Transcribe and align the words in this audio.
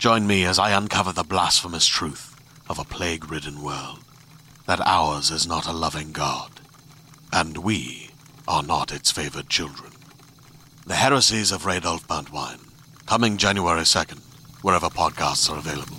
Join 0.00 0.26
me 0.26 0.46
as 0.46 0.58
I 0.58 0.70
uncover 0.70 1.12
the 1.12 1.22
blasphemous 1.22 1.86
truth 1.86 2.34
of 2.70 2.78
a 2.78 2.84
plague 2.84 3.30
ridden 3.30 3.62
world 3.62 3.98
that 4.66 4.80
ours 4.86 5.30
is 5.30 5.46
not 5.46 5.66
a 5.66 5.74
loving 5.74 6.10
God, 6.10 6.50
and 7.34 7.58
we 7.58 8.08
are 8.48 8.62
not 8.62 8.92
its 8.92 9.10
favored 9.10 9.50
children. 9.50 9.92
The 10.86 10.94
Heresies 10.94 11.52
of 11.52 11.64
Radolf 11.64 12.06
Burntwine, 12.06 12.66
coming 13.04 13.36
January 13.36 13.82
2nd, 13.82 14.20
wherever 14.62 14.86
podcasts 14.86 15.50
are 15.50 15.58
available. 15.58 15.98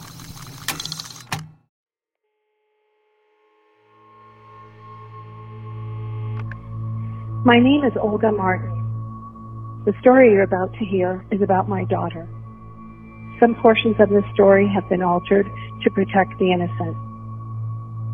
My 7.46 7.60
name 7.60 7.84
is 7.84 7.94
Olga 8.02 8.32
Martin. 8.32 9.84
The 9.86 9.94
story 10.02 10.32
you're 10.32 10.42
about 10.42 10.74
to 10.74 10.86
hear 10.86 11.24
is 11.30 11.44
about 11.44 11.70
my 11.70 11.84
daughter. 11.84 12.28
Some 13.42 13.56
portions 13.56 13.96
of 14.00 14.10
the 14.10 14.22
story 14.36 14.68
have 14.68 14.88
been 14.88 15.02
altered 15.02 15.50
to 15.82 15.90
protect 15.90 16.38
the 16.38 16.52
innocent. 16.52 16.96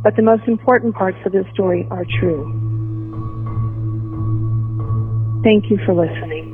But 0.02 0.16
the 0.16 0.22
most 0.22 0.44
important 0.47 0.95
parts 0.95 1.17
of 1.25 1.34
the 1.34 1.44
story 1.53 1.86
are 1.92 2.06
true. 2.17 2.45
Thank 5.44 5.69
you 5.69 5.78
for 5.86 5.94
listening. 5.94 6.53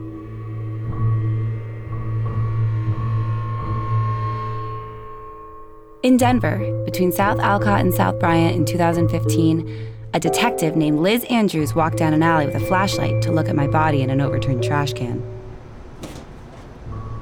In 6.01 6.17
Denver, 6.17 6.83
between 6.83 7.11
South 7.11 7.39
Alcott 7.39 7.81
and 7.81 7.93
South 7.93 8.19
Bryant 8.19 8.55
in 8.55 8.65
2015, 8.65 9.93
a 10.15 10.19
detective 10.19 10.75
named 10.75 10.97
Liz 10.99 11.23
Andrews 11.25 11.75
walked 11.75 11.97
down 11.97 12.13
an 12.13 12.23
alley 12.23 12.47
with 12.47 12.55
a 12.55 12.65
flashlight 12.65 13.21
to 13.21 13.31
look 13.31 13.47
at 13.47 13.55
my 13.55 13.67
body 13.67 14.01
in 14.01 14.09
an 14.09 14.19
overturned 14.19 14.63
trash 14.63 14.93
can. 14.93 15.32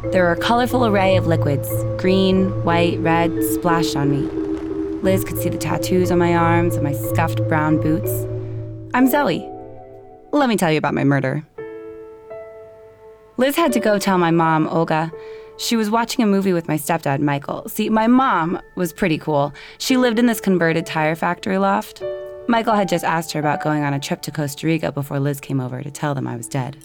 There 0.10 0.24
were 0.24 0.32
a 0.32 0.38
colorful 0.38 0.86
array 0.86 1.16
of 1.16 1.28
liquids 1.28 1.70
green, 2.02 2.50
white, 2.66 2.98
red 3.02 3.32
splashed 3.44 3.96
on 3.96 4.10
me. 4.10 4.28
Liz 5.04 5.24
could 5.24 5.38
see 5.38 5.48
the 5.48 5.60
tattoos 5.60 6.10
on 6.10 6.18
my 6.18 6.36
arms 6.36 6.74
and 6.74 6.84
my 6.84 6.92
scuffed 6.92 7.48
brown 7.48 7.80
boots. 7.80 8.10
I'm 8.96 9.08
Zoie. 9.08 9.48
Let 10.32 10.50
me 10.50 10.58
tell 10.58 10.72
you 10.72 10.80
about 10.80 10.96
my 10.96 11.04
murder. 11.04 11.46
Liz 13.38 13.56
had 13.56 13.72
to 13.74 13.80
go 13.80 14.00
tell 14.00 14.18
my 14.18 14.32
mom, 14.32 14.68
Olga. 14.68 15.12
She 15.58 15.76
was 15.76 15.92
watching 15.92 16.24
a 16.24 16.28
movie 16.28 16.52
with 16.52 16.68
my 16.68 16.78
stepdad, 16.78 17.20
Michael. 17.20 17.70
See, 17.70 17.88
my 17.90 18.08
mom 18.08 18.60
was 18.76 18.92
pretty 18.92 19.20
cool. 19.20 19.54
She 19.78 19.98
lived 19.98 20.18
in 20.18 20.26
this 20.26 20.42
converted 20.42 20.88
tire 20.88 21.16
factory 21.16 21.60
loft. 21.60 22.02
Michael 22.48 22.74
had 22.74 22.90
just 22.90 23.06
asked 23.06 23.32
her 23.34 23.40
about 23.40 23.64
going 23.64 23.84
on 23.84 23.94
a 23.94 24.00
trip 24.00 24.24
to 24.24 24.32
Costa 24.32 24.66
Rica 24.66 24.92
before 24.92 25.20
Liz 25.20 25.40
came 25.40 25.62
over 25.62 25.84
to 25.84 25.92
tell 25.92 26.16
them 26.16 26.28
I 26.28 26.36
was 26.36 26.48
dead. 26.48 26.78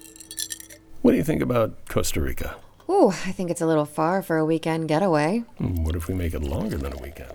What 1.00 1.12
do 1.12 1.16
you 1.16 1.24
think 1.24 1.40
about 1.40 1.88
Costa 1.88 2.20
Rica? 2.20 2.56
Ooh, 2.88 3.08
I 3.08 3.32
think 3.32 3.50
it's 3.50 3.60
a 3.60 3.66
little 3.66 3.84
far 3.84 4.22
for 4.22 4.36
a 4.36 4.44
weekend 4.44 4.88
getaway. 4.88 5.44
What 5.58 5.96
if 5.96 6.06
we 6.08 6.14
make 6.14 6.34
it 6.34 6.42
longer 6.42 6.76
than 6.78 6.92
a 6.92 7.02
weekend? 7.02 7.32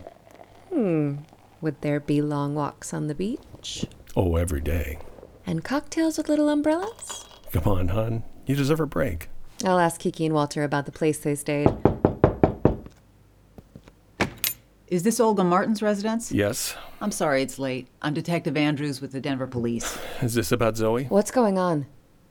Hmm. 0.69 1.15
Would 1.59 1.81
there 1.81 1.99
be 1.99 2.21
long 2.21 2.55
walks 2.55 2.93
on 2.93 3.07
the 3.07 3.15
beach? 3.15 3.85
Oh, 4.15 4.37
every 4.37 4.61
day. 4.61 4.97
And 5.45 5.63
cocktails 5.63 6.17
with 6.17 6.29
little 6.29 6.49
umbrellas? 6.49 7.25
Come 7.51 7.63
on, 7.65 7.89
hon. 7.89 8.23
You 8.45 8.55
deserve 8.55 8.79
a 8.79 8.85
break. 8.85 9.29
I'll 9.65 9.79
ask 9.79 9.99
Kiki 9.99 10.25
and 10.25 10.33
Walter 10.33 10.63
about 10.63 10.85
the 10.85 10.91
place 10.91 11.17
they 11.19 11.35
stayed. 11.35 11.69
Is 14.87 15.03
this 15.03 15.19
Olga 15.19 15.43
Martin's 15.43 15.81
residence? 15.81 16.31
Yes. 16.31 16.75
I'm 16.99 17.11
sorry 17.11 17.41
it's 17.41 17.59
late. 17.59 17.87
I'm 18.01 18.13
Detective 18.13 18.57
Andrews 18.57 19.01
with 19.01 19.11
the 19.11 19.21
Denver 19.21 19.47
Police. 19.47 19.97
Is 20.21 20.33
this 20.33 20.51
about 20.51 20.75
Zoie? 20.75 21.05
What's 21.05 21.31
going 21.31 21.57
on? 21.57 21.85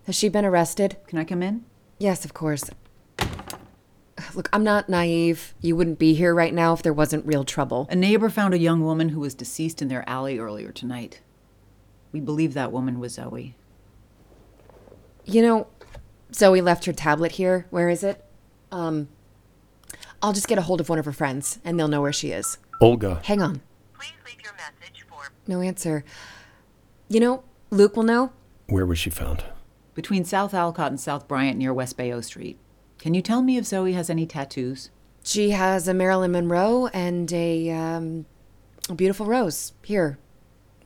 Has 0.07 0.15
she 0.17 0.29
been 0.29 0.45
arrested? 0.45 0.97
Can 1.07 1.19
I 1.19 1.25
come 1.25 1.43
in? 1.43 1.65
Yes, 1.99 2.25
of 2.25 2.35
course. 2.35 2.65
Look, 4.35 4.49
I'm 4.53 4.65
not 4.65 4.89
naive. 4.89 5.55
You 5.61 5.77
wouldn't 5.77 5.99
be 5.99 6.15
here 6.15 6.35
right 6.35 6.55
now 6.55 6.73
if 6.73 6.83
there 6.83 6.93
wasn't 6.93 7.27
real 7.27 7.45
trouble. 7.45 7.87
A 7.91 7.97
neighbor 7.97 8.31
found 8.31 8.55
a 8.55 8.59
young 8.59 8.83
woman 8.85 9.11
who 9.11 9.21
was 9.21 9.35
deceased 9.35 9.83
in 9.83 9.89
their 9.89 10.09
alley 10.09 10.39
earlier 10.39 10.73
tonight. 10.73 11.21
We 12.13 12.21
believe 12.21 12.55
that 12.55 12.73
woman 12.73 12.99
was 12.99 13.15
Zoie. 13.15 13.55
You 15.25 15.43
know, 15.43 15.67
Zoie 16.33 16.63
left 16.63 16.85
her 16.87 16.93
tablet 16.93 17.33
here. 17.33 17.67
Where 17.71 17.89
is 17.89 18.03
it? 18.03 18.25
Um, 18.73 19.09
I'll 20.23 20.33
just 20.33 20.49
get 20.49 20.59
a 20.59 20.63
hold 20.63 20.81
of 20.81 20.89
one 20.89 20.99
of 20.99 21.05
her 21.05 21.13
friends, 21.13 21.59
and 21.65 21.79
they'll 21.79 21.89
know 21.89 22.03
where 22.03 22.13
she 22.13 22.31
is. 22.31 22.59
Olga. 22.81 23.21
Hang 23.25 23.43
on. 23.43 23.61
Please 23.99 24.13
leave 24.27 24.43
your 24.43 24.55
message 24.55 25.05
for. 25.09 25.33
No 25.47 25.61
answer. 25.61 26.05
You 27.09 27.21
know, 27.21 27.45
Luke 27.71 27.97
will 27.97 28.03
know. 28.03 28.33
Where 28.69 28.87
was 28.87 28.99
she 28.99 29.11
found? 29.11 29.45
Between 29.95 30.25
South 30.25 30.55
Alcott 30.55 30.91
and 30.91 31.01
South 31.01 31.27
Bryant 31.27 31.59
near 31.59 31.75
West 31.75 31.97
Bayaud 31.97 32.25
Street. 32.25 32.59
Can 33.01 33.15
you 33.15 33.23
tell 33.23 33.41
me 33.41 33.57
if 33.57 33.65
Zoie 33.65 33.95
has 33.95 34.11
any 34.11 34.27
tattoos? 34.27 34.91
She 35.25 35.51
has 35.51 35.89
a 35.89 35.95
Marilyn 35.95 36.33
Monroe 36.33 36.89
and 36.89 37.33
a, 37.33 37.71
um, 37.71 38.27
a 38.91 38.95
beautiful 38.95 39.25
rose 39.27 39.73
here, 39.83 40.19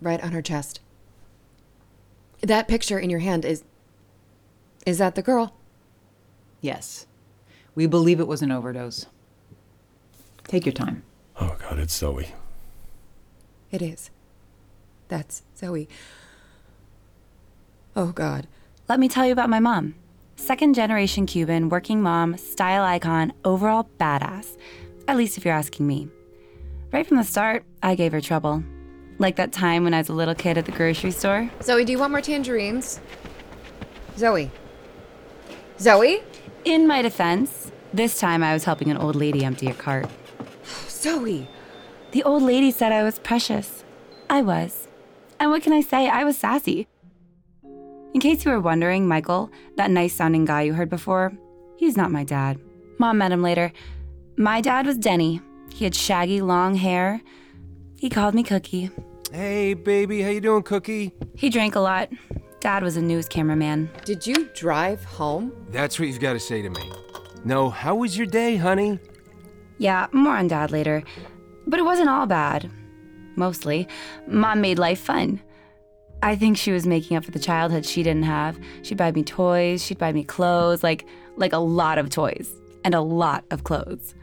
right 0.01 0.23
on 0.23 0.31
her 0.31 0.41
chest. 0.41 0.81
That 2.41 2.69
picture 2.69 2.99
in 2.99 3.11
your 3.11 3.21
hand 3.21 3.45
is. 3.45 3.65
Is 4.87 4.99
that 4.99 5.15
the 5.15 5.23
girl? 5.23 5.55
Yes. 6.61 7.07
We 7.75 7.87
believe 7.87 8.21
it 8.21 8.29
was 8.29 8.43
an 8.43 8.53
overdose. 8.53 9.07
Take 10.47 10.67
your 10.67 10.73
time. 10.73 11.03
Oh, 11.41 11.57
God, 11.59 11.79
it's 11.79 11.99
Zoie. 11.99 12.33
It 13.73 13.83
is. 13.83 14.11
That's 15.09 15.43
Zoie. 15.57 15.89
Oh, 17.97 18.13
God. 18.13 18.47
Let 18.89 19.01
me 19.01 19.09
tell 19.09 19.27
you 19.27 19.33
about 19.33 19.49
my 19.49 19.59
mom. 19.59 19.95
Second 20.37 20.75
generation 20.75 21.27
Cuban, 21.27 21.69
working 21.69 22.03
mom, 22.03 22.37
style 22.37 22.83
icon, 22.83 23.33
overall 23.45 23.89
badass. 23.99 24.57
At 25.07 25.17
least 25.17 25.39
if 25.39 25.45
you're 25.45 25.55
asking 25.55 25.87
me. 25.87 26.09
Right 26.93 27.07
from 27.07 27.17
the 27.17 27.25
start, 27.25 27.65
I 27.83 27.95
gave 27.95 28.13
her 28.13 28.21
trouble. 28.21 28.63
Like 29.19 29.37
that 29.37 29.53
time 29.53 29.85
when 29.85 29.95
I 29.95 29.99
was 29.99 30.09
a 30.09 30.13
little 30.13 30.35
kid 30.35 30.59
at 30.59 30.67
the 30.67 30.73
grocery 30.73 31.13
store. 31.13 31.51
Zoie, 31.63 31.85
do 31.85 31.93
you 31.93 31.99
want 31.99 32.11
more 32.11 32.21
tangerines? 32.21 33.01
Zoie. 34.17 34.51
Zoie? 35.79 36.23
In 36.65 36.87
my 36.87 37.01
defense, 37.03 37.71
this 37.93 38.19
time 38.19 38.43
I 38.43 38.55
was 38.55 38.65
helping 38.65 38.91
an 38.91 38.97
old 38.97 39.17
lady 39.17 39.45
empty 39.45 39.69
a 39.69 39.75
cart. 39.75 40.09
Zoie. 40.89 41.47
The 42.11 42.23
old 42.25 42.43
lady 42.43 42.71
said 42.71 42.93
I 42.93 43.03
was 43.03 43.19
precious. 43.21 43.85
I 44.29 44.43
was. 44.43 44.89
And 45.39 45.51
what 45.51 45.63
can 45.63 45.73
I 45.73 45.81
say? 45.81 46.09
I 46.09 46.25
was 46.25 46.39
sassy. 46.39 46.89
In 48.15 48.21
case 48.21 48.45
you 48.45 48.53
were 48.53 48.61
wondering, 48.61 49.09
Michael, 49.09 49.51
that 49.77 49.91
nice 49.91 50.15
sounding 50.15 50.45
guy 50.45 50.63
you 50.63 50.73
heard 50.73 50.89
before, 50.89 51.33
he's 51.77 51.97
not 51.97 52.13
my 52.13 52.23
dad. 52.23 52.61
Mom 52.99 53.19
met 53.19 53.33
him 53.33 53.43
later. 53.43 53.73
My 54.37 54.61
dad 54.61 54.87
was 54.87 54.97
Denny. 54.97 55.41
He 55.75 55.85
had 55.85 55.97
shaggy 55.97 56.41
long 56.41 56.77
hair. 56.77 57.21
He 57.99 58.09
called 58.09 58.35
me 58.35 58.45
Cookie. 58.45 58.91
Hey, 59.33 59.75
baby, 59.75 60.23
how 60.23 60.31
you 60.31 60.41
doing, 60.41 60.63
Cookie? 60.63 61.13
He 61.35 61.51
drank 61.51 61.75
a 61.75 61.81
lot. 61.81 62.09
Dad 62.61 62.85
was 62.85 62.97
a 62.97 63.03
news 63.03 63.27
cameraman. 63.27 63.91
Did 64.05 64.25
you 64.25 64.49
drive 64.55 65.05
home? 65.05 65.53
That's 65.71 65.99
what 65.99 66.07
you've 66.07 66.21
got 66.21 66.35
to 66.35 66.41
say 66.41 66.63
to 66.63 66.71
me. 66.71 66.93
No, 67.45 67.69
how 67.69 67.97
was 67.97 68.17
your 68.17 68.29
day, 68.29 68.57
honey? 68.57 69.01
Yeah, 69.79 70.07
more 70.13 70.37
on 70.37 70.47
dad 70.47 70.71
later. 70.71 71.03
But 71.67 71.81
it 71.81 71.85
wasn't 71.85 72.11
all 72.11 72.27
bad. 72.27 72.71
Mostly. 73.35 73.89
Mom 74.29 74.61
made 74.61 74.79
life 74.79 75.01
fun. 75.01 75.43
I 76.25 76.37
think 76.37 76.57
she 76.57 76.73
was 76.73 76.87
making 76.87 77.19
up 77.19 77.25
for 77.27 77.33
the 77.33 77.39
childhood 77.39 77.85
she 77.85 78.03
didn't 78.03 78.23
have. 78.23 78.59
She'd 78.81 78.97
buy 78.97 79.13
me 79.13 79.23
toys, 79.23 79.85
she'd 79.85 79.99
buy 79.99 80.11
me 80.11 80.25
clothes, 80.25 80.83
like 80.83 81.07
like 81.37 81.53
a 81.53 81.59
lot 81.59 81.99
of 81.99 82.09
toys 82.09 82.51
and 82.83 82.95
a 82.95 83.01
lot 83.03 83.45
of 83.51 83.65
clothes. 83.65 84.15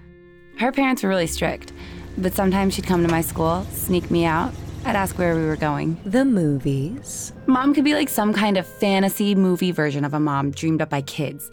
Her 0.57 0.71
parents 0.71 1.03
were 1.03 1.09
really 1.09 1.27
strict. 1.27 1.73
But 2.17 2.33
sometimes 2.33 2.73
she'd 2.73 2.87
come 2.87 3.03
to 3.03 3.07
my 3.07 3.21
school, 3.21 3.67
sneak 3.69 4.09
me 4.09 4.25
out. 4.25 4.51
I'd 4.83 4.95
ask 4.95 5.19
where 5.19 5.35
we 5.35 5.45
were 5.45 5.55
going. 5.55 6.01
The 6.03 6.25
movies. 6.25 7.33
Mom 7.45 7.71
could 7.71 7.83
be 7.83 7.93
like 7.93 8.09
some 8.09 8.33
kind 8.33 8.57
of 8.57 8.65
fantasy 8.65 9.35
movie 9.35 9.71
version 9.71 10.03
of 10.03 10.15
a 10.15 10.19
mom 10.19 10.49
dreamed 10.49 10.81
up 10.81 10.89
by 10.89 11.03
kids. 11.03 11.51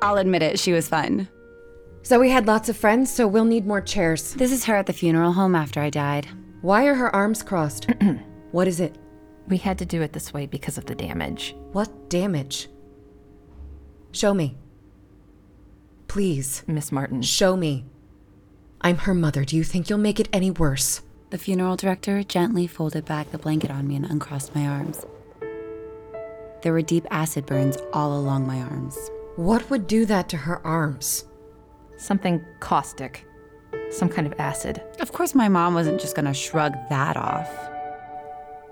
I'll 0.00 0.18
admit 0.18 0.42
it, 0.42 0.60
she 0.60 0.72
was 0.72 0.88
fun. 0.88 1.28
So 2.04 2.20
we 2.20 2.30
had 2.30 2.46
lots 2.46 2.68
of 2.68 2.76
friends, 2.76 3.12
so 3.12 3.26
we'll 3.26 3.44
need 3.44 3.66
more 3.66 3.80
chairs. 3.80 4.34
This 4.34 4.52
is 4.52 4.64
her 4.66 4.76
at 4.76 4.86
the 4.86 4.92
funeral 4.92 5.32
home 5.32 5.56
after 5.56 5.80
I 5.80 5.90
died. 5.90 6.28
Why 6.60 6.86
are 6.86 6.94
her 6.94 7.12
arms 7.14 7.42
crossed? 7.42 7.90
what 8.52 8.68
is 8.68 8.78
it? 8.78 8.96
We 9.48 9.58
had 9.58 9.78
to 9.78 9.86
do 9.86 10.02
it 10.02 10.12
this 10.12 10.32
way 10.32 10.46
because 10.46 10.78
of 10.78 10.86
the 10.86 10.94
damage. 10.94 11.54
What 11.72 12.08
damage? 12.08 12.68
Show 14.12 14.34
me. 14.34 14.56
Please. 16.08 16.62
Miss 16.66 16.92
Martin. 16.92 17.22
Show 17.22 17.56
me. 17.56 17.84
I'm 18.80 18.98
her 18.98 19.14
mother. 19.14 19.44
Do 19.44 19.56
you 19.56 19.64
think 19.64 19.88
you'll 19.88 19.98
make 19.98 20.20
it 20.20 20.28
any 20.32 20.50
worse? 20.50 21.02
The 21.30 21.38
funeral 21.38 21.76
director 21.76 22.22
gently 22.22 22.66
folded 22.66 23.04
back 23.04 23.30
the 23.30 23.38
blanket 23.38 23.70
on 23.70 23.88
me 23.88 23.96
and 23.96 24.04
uncrossed 24.04 24.54
my 24.54 24.66
arms. 24.66 25.06
There 26.62 26.72
were 26.72 26.82
deep 26.82 27.06
acid 27.10 27.46
burns 27.46 27.78
all 27.92 28.16
along 28.18 28.46
my 28.46 28.60
arms. 28.60 28.98
What 29.36 29.68
would 29.70 29.86
do 29.86 30.04
that 30.06 30.28
to 30.28 30.36
her 30.36 30.64
arms? 30.66 31.24
Something 31.96 32.44
caustic. 32.60 33.26
Some 33.90 34.08
kind 34.08 34.26
of 34.26 34.34
acid. 34.38 34.82
Of 35.00 35.12
course, 35.12 35.34
my 35.34 35.48
mom 35.48 35.74
wasn't 35.74 36.00
just 36.00 36.14
gonna 36.14 36.34
shrug 36.34 36.74
that 36.90 37.16
off. 37.16 37.48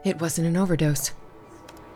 It 0.02 0.20
wasn't 0.20 0.46
an 0.46 0.56
overdose. 0.56 1.08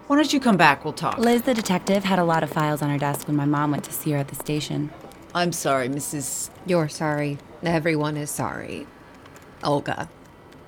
Why 0.07 0.17
don't 0.17 0.33
you 0.33 0.39
come 0.39 0.59
back? 0.59 0.85
We'll 0.85 0.93
talk. 0.93 1.17
Liz, 1.17 1.43
the 1.43 1.55
detective, 1.55 2.05
had 2.05 2.19
a 2.19 2.25
lot 2.25 2.43
of 2.43 2.51
files 2.51 2.83
on 2.83 2.91
her 2.91 2.99
desk 2.99 3.27
when 3.27 3.37
my 3.37 3.47
mom 3.47 3.71
went 3.71 3.85
to 3.85 3.93
see 3.93 4.11
her 4.11 4.19
at 4.19 4.29
the 4.29 4.35
station. 4.35 4.91
I'm 5.35 5.53
sorry, 5.53 5.89
Mrs. 5.89 6.51
You're 6.67 6.89
sorry. 6.89 7.39
Everyone 7.63 8.19
is 8.19 8.31
sorry. 8.31 8.87
Olga. 9.63 10.11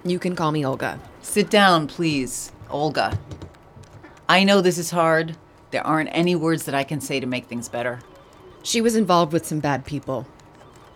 You 0.02 0.18
can 0.18 0.34
call 0.34 0.50
me 0.50 0.64
Olga. 0.64 0.98
Sit 1.20 1.50
down, 1.50 1.88
please, 1.88 2.52
Olga. 2.70 3.18
I 4.28 4.42
know 4.42 4.62
this 4.62 4.78
is 4.78 4.90
hard. 4.90 5.36
There 5.72 5.86
aren't 5.86 6.08
any 6.12 6.34
words 6.34 6.64
that 6.64 6.74
I 6.74 6.84
can 6.84 7.02
say 7.02 7.20
to 7.20 7.26
make 7.26 7.46
things 7.46 7.68
better. 7.68 8.00
She 8.62 8.80
was 8.80 8.96
involved 8.96 9.34
with 9.34 9.46
some 9.46 9.60
bad 9.60 9.84
people. 9.84 10.26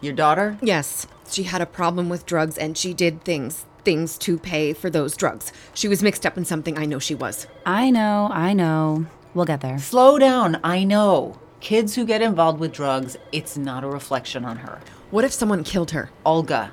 Your 0.01 0.15
daughter? 0.15 0.57
Yes, 0.63 1.07
she 1.29 1.43
had 1.43 1.61
a 1.61 1.67
problem 1.67 2.09
with 2.09 2.25
drugs 2.25 2.57
and 2.57 2.79
she 2.79 2.95
did 2.95 3.23
things, 3.25 3.67
things 3.81 4.17
to 4.19 4.39
pay 4.39 4.73
for 4.73 4.91
those 4.91 5.17
drugs. 5.17 5.53
She 5.75 5.89
was 5.89 6.03
mixed 6.03 6.25
up 6.25 6.37
in 6.37 6.45
something 6.45 6.79
I 6.79 6.87
know 6.87 6.99
she 6.99 7.15
was. 7.15 7.47
I 7.67 7.91
know, 7.91 8.29
I 8.33 8.53
know. 8.53 9.07
We'll 9.35 9.45
get 9.45 9.61
there. 9.61 9.79
Slow 9.79 10.19
down, 10.19 10.59
I 10.65 10.85
know. 10.85 11.39
Kids 11.61 11.95
who 11.95 12.05
get 12.05 12.23
involved 12.23 12.59
with 12.59 12.73
drugs, 12.73 13.17
it's 13.33 13.57
not 13.57 13.85
a 13.85 13.89
reflection 13.89 14.45
on 14.45 14.59
her. 14.59 14.81
What 15.11 15.25
if 15.25 15.33
someone 15.33 15.65
killed 15.65 15.91
her? 15.91 16.11
Olga, 16.25 16.73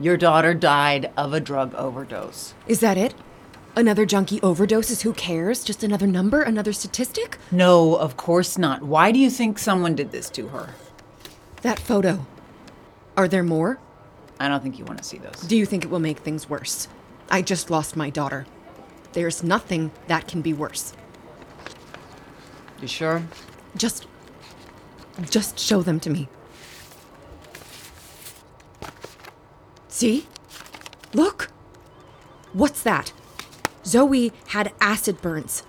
your 0.00 0.16
daughter 0.16 0.54
died 0.54 1.12
of 1.16 1.32
a 1.32 1.40
drug 1.40 1.74
overdose. 1.74 2.54
Is 2.66 2.80
that 2.80 2.96
it? 2.96 3.14
Another 3.76 4.06
junkie 4.06 4.40
overdoses? 4.40 5.02
Who 5.02 5.12
cares? 5.12 5.64
Just 5.64 5.82
another 5.82 6.06
number? 6.06 6.42
Another 6.42 6.72
statistic? 6.72 7.38
No, 7.50 7.96
of 7.96 8.16
course 8.16 8.56
not. 8.56 8.82
Why 8.82 9.10
do 9.10 9.18
you 9.18 9.30
think 9.30 9.58
someone 9.58 9.94
did 9.94 10.12
this 10.12 10.30
to 10.30 10.48
her? 10.48 10.74
That 11.62 11.78
photo. 11.78 12.24
Are 13.16 13.28
there 13.28 13.42
more? 13.42 13.78
I 14.40 14.48
don't 14.48 14.62
think 14.62 14.78
you 14.78 14.84
want 14.84 14.98
to 14.98 15.04
see 15.04 15.18
those. 15.18 15.40
Do 15.42 15.56
you 15.56 15.66
think 15.66 15.84
it 15.84 15.90
will 15.90 16.00
make 16.00 16.18
things 16.18 16.48
worse? 16.48 16.88
I 17.30 17.42
just 17.42 17.70
lost 17.70 17.96
my 17.96 18.10
daughter. 18.10 18.46
There's 19.12 19.42
nothing 19.42 19.92
that 20.08 20.26
can 20.26 20.42
be 20.42 20.52
worse. 20.52 20.92
You 22.80 22.88
sure? 22.88 23.22
Just. 23.76 24.06
Just 25.30 25.58
show 25.58 25.82
them 25.82 26.00
to 26.00 26.10
me. 26.10 26.28
See? 29.88 30.26
Look! 31.12 31.52
What's 32.52 32.82
that? 32.82 33.12
Zoie 33.84 34.32
had 34.48 34.72
acid 34.80 35.22
burns. 35.22 35.62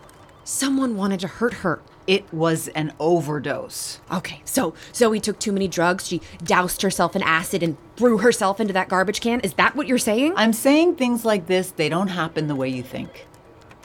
Someone 0.44 0.98
wanted 0.98 1.20
to 1.20 1.28
hurt 1.28 1.56
her. 1.56 1.82
It 2.08 2.32
was 2.32 2.68
an 2.70 2.94
overdose. 3.00 4.00
Okay, 4.12 4.42
so 4.46 4.76
Zoie 4.94 5.20
took 5.20 5.40
too 5.40 5.52
many 5.52 5.68
drugs. 5.68 6.08
She 6.08 6.22
doused 6.44 6.84
herself 6.84 7.16
in 7.16 7.24
acid 7.24 7.64
and 7.64 7.78
threw 7.98 8.20
herself 8.20 8.60
into 8.60 8.74
that 8.74 8.90
garbage 8.90 9.22
can. 9.22 9.40
Is 9.40 9.54
that 9.54 9.76
what 9.76 9.88
you're 9.88 9.98
saying? 9.98 10.34
I'm 10.36 10.54
saying 10.54 10.96
things 10.96 11.26
like 11.26 11.48
this, 11.48 11.72
they 11.72 11.90
don't 11.90 12.10
happen 12.10 12.48
the 12.48 12.56
way 12.56 12.70
you 12.70 12.84
think. 12.84 13.26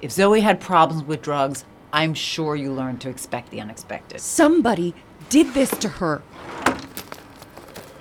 If 0.03 0.13
Zoie 0.13 0.41
had 0.41 0.61
problems 0.61 1.05
with 1.05 1.23
drugs, 1.23 1.65
I'm 1.93 2.15
sure 2.15 2.57
you 2.57 2.73
learned 2.73 3.01
to 3.03 3.09
expect 3.09 3.51
the 3.51 3.61
unexpected. 3.61 4.21
Somebody 4.21 4.95
did 5.29 5.55
this 5.55 5.71
to 5.79 5.89
her. 5.89 6.23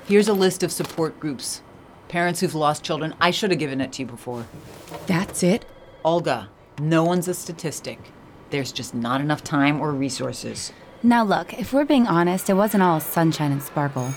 Here's 0.05 0.27
a 0.27 0.33
list 0.33 0.63
of 0.63 0.71
support 0.71 1.19
groups. 1.19 1.61
Parents 2.07 2.39
who've 2.39 2.55
lost 2.55 2.83
children. 2.83 3.13
I 3.21 3.31
should 3.31 3.51
have 3.51 3.59
given 3.59 3.79
it 3.79 3.93
to 3.93 4.01
you 4.01 4.07
before. 4.07 4.47
That's 5.07 5.43
it? 5.43 5.65
Olga, 6.03 6.49
no 6.79 7.03
one's 7.03 7.27
a 7.27 7.33
statistic. 7.33 7.99
There's 8.49 8.71
just 8.71 8.95
not 8.95 9.21
enough 9.21 9.43
time 9.43 9.79
or 9.79 9.91
resources. 9.91 10.73
Now, 11.03 11.23
look, 11.23 11.53
if 11.53 11.71
we're 11.71 11.85
being 11.85 12.07
honest, 12.07 12.49
it 12.49 12.55
wasn't 12.55 12.83
all 12.83 12.99
sunshine 12.99 13.51
and 13.51 13.63
sparkle. 13.63 14.13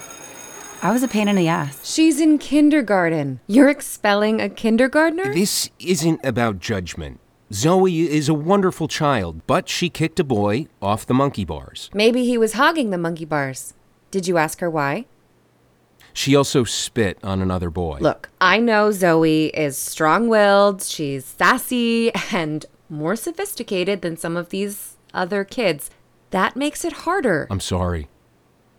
I 0.83 0.91
was 0.91 1.03
a 1.03 1.09
pain 1.09 1.29
in 1.29 1.37
the 1.37 1.49
ass. 1.49 1.89
She's 1.89 2.21
in 2.21 2.39
kindergarten. 2.39 3.41
You're 3.47 3.69
expelling 3.69 4.41
a 4.41 4.49
kindergartner? 4.49 5.33
This 5.33 5.71
isn't 5.79 6.25
about 6.25 6.59
judgment. 6.59 7.21
Zoie 7.53 8.09
is 8.09 8.29
a 8.29 8.35
wonderful 8.35 8.89
child, 8.89 9.47
but 9.47 9.69
she 9.69 9.91
kicked 9.91 10.19
a 10.19 10.25
boy 10.25 10.67
off 10.81 11.07
the 11.07 11.15
monkey 11.15 11.45
bars. 11.45 11.91
Maybe 11.93 12.25
he 12.25 12.39
was 12.39 12.55
hogging 12.55 12.91
the 12.91 12.99
monkey 12.99 13.27
bars. 13.27 13.75
Did 14.11 14.27
you 14.27 14.39
ask 14.39 14.61
her 14.61 14.71
why? 14.71 15.07
She 16.15 16.35
also 16.35 16.65
spit 16.65 17.19
on 17.23 17.41
another 17.41 17.71
boy. 17.71 17.99
Look, 18.01 18.31
I 18.41 18.59
know 18.59 18.91
Zoie 18.91 19.51
is 19.55 19.79
strong 19.79 20.29
willed, 20.29 20.83
she's 20.83 21.25
sassy, 21.25 22.13
and 22.33 22.67
more 22.93 23.17
sophisticated 23.17 24.03
than 24.03 24.17
some 24.17 24.37
of 24.37 24.51
these 24.51 24.97
other 25.15 25.45
kids. 25.45 25.91
That 26.31 26.57
makes 26.57 26.85
it 26.85 26.93
harder. 26.93 27.47
I'm 27.51 27.61
sorry. 27.61 28.09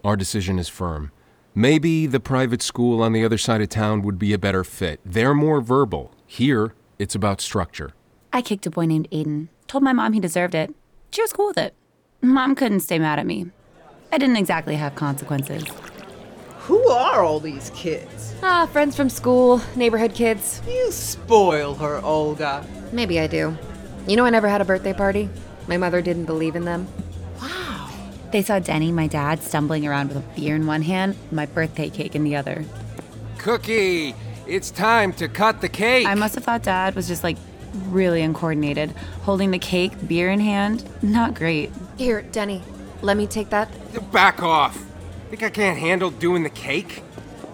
Our 0.03 0.15
decision 0.15 0.59
is 0.59 0.69
firm. 0.69 1.11
Maybe 1.55 2.07
the 2.07 2.19
private 2.19 2.61
school 2.61 3.01
on 3.01 3.13
the 3.13 3.25
other 3.25 3.37
side 3.37 3.61
of 3.61 3.69
town 3.69 4.01
would 4.03 4.17
be 4.17 4.33
a 4.33 4.37
better 4.37 4.63
fit. 4.63 4.99
They're 5.05 5.33
more 5.33 5.61
verbal. 5.61 6.11
Here, 6.25 6.73
it's 6.97 7.15
about 7.15 7.41
structure. 7.41 7.93
I 8.31 8.41
kicked 8.41 8.65
a 8.65 8.71
boy 8.71 8.85
named 8.85 9.07
Aiden. 9.11 9.49
Told 9.67 9.83
my 9.83 9.93
mom 9.93 10.13
he 10.13 10.19
deserved 10.19 10.55
it. 10.55 10.73
She 11.11 11.21
was 11.21 11.33
cool 11.33 11.47
with 11.47 11.57
it. 11.57 11.75
Mom 12.21 12.55
couldn't 12.55 12.79
stay 12.79 12.97
mad 12.97 13.19
at 13.19 13.25
me. 13.25 13.51
I 14.11 14.17
didn't 14.17 14.37
exactly 14.37 14.75
have 14.75 14.95
consequences. 14.95 15.63
Who 16.59 16.87
are 16.87 17.23
all 17.23 17.39
these 17.39 17.71
kids? 17.75 18.33
Ah, 18.41 18.67
friends 18.71 18.95
from 18.95 19.09
school, 19.09 19.61
neighborhood 19.75 20.13
kids. 20.13 20.61
You 20.67 20.91
spoil 20.91 21.75
her, 21.75 22.01
Olga. 22.03 22.65
Maybe 22.91 23.19
I 23.19 23.27
do. 23.27 23.57
You 24.05 24.17
know, 24.17 24.25
I 24.25 24.29
never 24.31 24.49
had 24.49 24.59
a 24.59 24.65
birthday 24.65 24.91
party. 24.93 25.29
My 25.67 25.77
mother 25.77 26.01
didn't 26.01 26.25
believe 26.25 26.57
in 26.57 26.65
them. 26.65 26.87
Wow. 27.41 27.89
They 28.31 28.41
saw 28.41 28.59
Denny, 28.59 28.91
my 28.91 29.07
dad, 29.07 29.41
stumbling 29.41 29.87
around 29.87 30.09
with 30.09 30.17
a 30.17 30.35
beer 30.35 30.55
in 30.55 30.67
one 30.67 30.81
hand, 30.81 31.15
my 31.31 31.45
birthday 31.45 31.89
cake 31.89 32.13
in 32.13 32.25
the 32.25 32.35
other. 32.35 32.65
Cookie, 33.37 34.13
it's 34.45 34.71
time 34.71 35.13
to 35.13 35.29
cut 35.29 35.61
the 35.61 35.69
cake. 35.69 36.05
I 36.05 36.15
must 36.15 36.35
have 36.35 36.43
thought 36.43 36.63
dad 36.63 36.95
was 36.95 37.07
just 37.07 37.23
like 37.23 37.37
really 37.85 38.21
uncoordinated, 38.21 38.91
holding 39.21 39.51
the 39.51 39.59
cake, 39.59 39.93
beer 40.05 40.29
in 40.29 40.41
hand. 40.41 40.83
Not 41.01 41.33
great. 41.33 41.71
Here, 41.97 42.23
Denny, 42.23 42.61
let 43.01 43.15
me 43.15 43.25
take 43.25 43.49
that. 43.51 43.69
Back 44.11 44.43
off. 44.43 44.85
Think 45.29 45.43
I 45.43 45.49
can't 45.49 45.79
handle 45.79 46.09
doing 46.09 46.43
the 46.43 46.49
cake? 46.49 47.03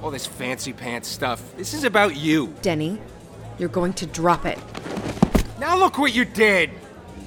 All 0.02 0.10
this 0.10 0.26
fancy 0.26 0.74
pants 0.74 1.08
stuff. 1.08 1.44
This 1.58 1.76
is 1.76 1.84
about 1.84 2.16
you. 2.16 2.56
Denny, 2.64 3.00
you're 3.60 3.70
going 3.70 3.94
to 3.94 4.08
drop 4.08 4.46
it. 4.46 4.58
Now 5.60 5.78
look 5.78 5.98
what 5.98 6.14
you 6.14 6.24
did. 6.24 6.70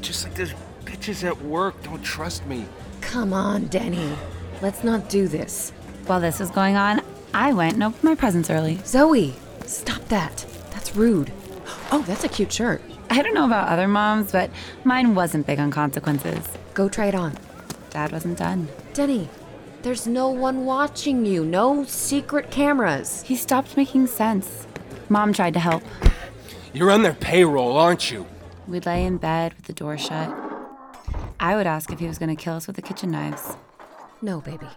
Just 0.01 0.25
like 0.25 0.35
those 0.35 0.55
bitches 0.87 1.23
at 1.23 1.41
work 1.43 1.83
don't 1.83 2.03
trust 2.03 2.47
me. 2.47 2.65
Come 3.03 3.35
on, 3.35 3.67
Denny. 3.67 4.17
Let's 4.63 4.83
not 4.83 5.11
do 5.11 5.29
this. 5.29 5.71
While 6.07 6.21
this 6.21 6.41
was 6.41 6.51
going 6.51 6.77
on, 6.77 7.03
I 7.35 7.53
went 7.53 7.75
and 7.75 7.83
opened 7.83 8.05
my 8.05 8.15
presents 8.15 8.49
early. 8.49 8.79
Zoie, 8.87 9.35
stop 9.67 10.03
that. 10.09 10.47
That's 10.71 10.97
rude. 10.97 11.31
Oh, 11.91 12.03
that's 12.07 12.25
a 12.25 12.29
cute 12.29 12.53
shirt. 12.53 12.81
I 13.11 13.21
don't 13.21 13.35
know 13.35 13.45
about 13.45 13.69
other 13.69 13.87
moms, 13.87 14.33
but 14.33 14.51
mine 14.85 15.15
wasn't 15.15 15.47
big 15.47 15.59
on 15.59 15.71
consequences. 15.71 16.49
Go 16.73 16.89
try 16.89 17.07
it 17.07 17.15
on. 17.15 17.37
Dad 17.91 18.13
wasn't 18.13 18.39
done. 18.39 18.69
Denny, 18.95 19.29
there's 19.83 20.07
no 20.07 20.29
one 20.31 20.65
watching 20.65 21.27
you. 21.27 21.45
No 21.45 21.85
secret 21.85 22.51
cameras. 22.51 23.23
He 23.27 23.37
stopped 23.37 23.77
making 23.77 24.07
sense. 24.07 24.67
Mom 25.11 25.35
tried 25.35 25.53
to 25.53 25.61
help. 25.61 25.83
You're 26.75 26.91
on 26.91 27.03
their 27.03 27.15
payroll, 27.15 27.77
aren't 27.77 28.11
you? 28.11 28.27
We'd 28.67 28.87
lay 28.87 29.05
in 29.05 29.19
bed 29.19 29.55
with 29.55 29.67
the 29.67 29.73
door 29.75 29.99
shut. 29.99 30.35
I 31.39 31.55
would 31.55 31.67
ask 31.67 31.93
if 31.93 31.99
he 31.99 32.07
was 32.07 32.19
going 32.19 32.35
to 32.35 32.43
kill 32.43 32.55
us 32.55 32.67
with 32.67 32.77
the 32.77 32.83
kitchen 32.83 33.11
knives. 33.11 33.57
No, 34.23 34.41
baby. 34.41 34.69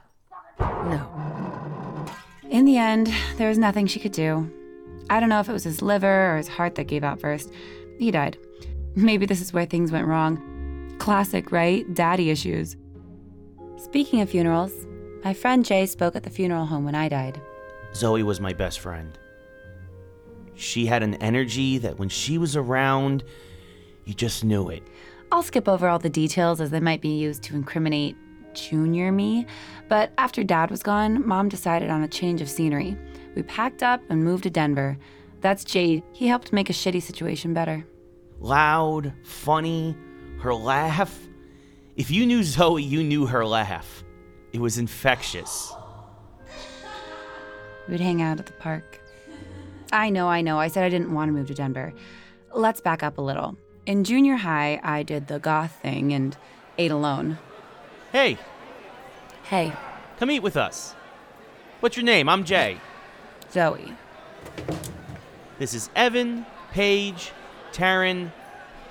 No. 0.59 2.05
In 2.49 2.65
the 2.65 2.77
end, 2.77 3.13
there 3.37 3.47
was 3.47 3.57
nothing 3.57 3.87
she 3.87 3.99
could 3.99 4.11
do. 4.11 4.51
I 5.09 5.19
don't 5.19 5.29
know 5.29 5.39
if 5.39 5.47
it 5.47 5.53
was 5.53 5.63
his 5.63 5.81
liver 5.81 6.33
or 6.33 6.37
his 6.37 6.47
heart 6.47 6.75
that 6.75 6.87
gave 6.87 7.03
out 7.03 7.21
first. 7.21 7.51
He 7.97 8.11
died. 8.11 8.37
Maybe 8.95 9.25
this 9.25 9.41
is 9.41 9.53
where 9.53 9.65
things 9.65 9.91
went 9.91 10.07
wrong. 10.07 10.95
Classic, 10.99 11.51
right? 11.51 11.91
Daddy 11.93 12.29
issues. 12.29 12.75
Speaking 13.77 14.21
of 14.21 14.29
funerals, 14.29 14.73
my 15.23 15.33
friend 15.33 15.63
Jay 15.63 15.85
spoke 15.85 16.15
at 16.15 16.23
the 16.23 16.29
funeral 16.29 16.65
home 16.65 16.83
when 16.85 16.95
I 16.95 17.07
died. 17.07 17.39
Zoie 17.93 18.23
was 18.23 18.41
my 18.41 18.53
best 18.53 18.79
friend. 18.79 19.17
She 20.55 20.85
had 20.85 21.03
an 21.03 21.15
energy 21.15 21.77
that 21.79 22.00
when 22.00 22.09
she 22.09 22.38
was 22.38 22.55
around, 22.55 23.24
you 24.05 24.13
just 24.13 24.43
knew 24.43 24.69
it. 24.69 24.83
I'll 25.31 25.43
skip 25.43 25.67
over 25.67 25.88
all 25.88 26.00
the 26.00 26.09
details 26.09 26.62
as 26.62 26.69
they 26.69 26.79
might 26.79 27.01
be 27.01 27.17
used 27.17 27.43
to 27.43 27.55
incriminate 27.55 28.15
junior 28.53 29.12
me, 29.12 29.45
but 29.89 30.13
after 30.17 30.43
dad 30.43 30.71
was 30.71 30.81
gone, 30.81 31.27
mom 31.27 31.50
decided 31.50 31.89
on 31.89 32.03
a 32.03 32.07
change 32.07 32.41
of 32.41 32.50
scenery. 32.50 32.97
We 33.35 33.43
packed 33.43 33.83
up 33.83 34.01
and 34.09 34.24
moved 34.24 34.43
to 34.43 34.50
Denver. 34.50 34.97
That's 35.41 35.63
Jade. 35.65 36.03
He 36.13 36.27
helped 36.27 36.53
make 36.53 36.69
a 36.69 36.74
shitty 36.74 37.01
situation 37.01 37.53
better. 37.53 37.85
Loud, 38.39 39.13
funny, 39.24 39.97
her 40.39 40.53
laugh. 40.53 41.19
If 41.95 42.09
you 42.09 42.25
knew 42.25 42.43
Zoie, 42.43 42.81
you 42.81 43.03
knew 43.03 43.25
her 43.25 43.45
laugh. 43.45 44.03
It 44.53 44.62
was 44.62 44.77
infectious. 44.77 45.74
We'd 47.88 48.00
hang 48.00 48.21
out 48.21 48.39
at 48.39 48.45
the 48.45 48.53
park. 48.53 49.01
I 49.92 50.10
know, 50.10 50.27
I 50.27 50.42
know. 50.42 50.60
I 50.60 50.68
said 50.68 50.84
I 50.84 50.89
didn't 50.89 51.13
want 51.13 51.30
to 51.30 51.34
move 51.34 51.48
to 51.48 51.54
Denver. 51.54 51.94
Let's 52.54 52.82
back 52.82 53.04
up 53.04 53.18
a 53.18 53.22
little. 53.22 53.58
In 53.86 54.04
junior 54.04 54.36
high, 54.36 54.80
I 54.84 55.04
did 55.04 55.27
the 55.27 55.39
goth 55.39 55.74
thing 55.82 56.13
and 56.13 56.36
ate 56.77 56.92
alone. 56.92 57.38
Hey, 58.12 58.38
Hey, 59.46 59.72
come 60.18 60.32
eat 60.32 60.39
with 60.39 60.58
us. 60.58 60.96
What's 61.80 61.96
your 61.96 62.04
name? 62.04 62.27
I'm 62.27 62.46
Jay. 62.46 62.80
Zoie. 63.51 63.94
This 65.60 65.75
is 65.75 65.92
Evan, 65.96 66.48
Paige, 66.72 67.32
Taryn, 67.72 68.32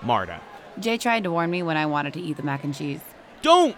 Marta. 0.01 0.41
Jay 0.79 0.97
tried 0.97 1.25
to 1.25 1.33
warn 1.33 1.51
me 1.51 1.65
when 1.65 1.77
I 1.77 1.87
wanted 1.87 2.13
to 2.13 2.21
eat 2.21 2.37
the 2.37 2.45
mac 2.45 2.63
and 2.63 2.73
cheese. 2.73 3.01
Don't! 3.43 3.75